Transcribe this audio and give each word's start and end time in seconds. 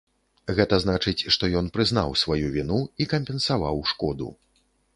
Гэта 0.59 0.79
значыць, 0.83 1.27
што 1.35 1.49
ён 1.61 1.69
прызнаў 1.75 2.17
сваю 2.23 2.49
віну 2.55 2.81
і 3.05 3.07
кампенсаваў 3.15 3.75
шкоду. 3.95 4.35